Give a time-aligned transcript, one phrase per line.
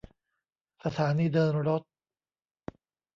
[0.83, 1.83] สถานีเดินรถ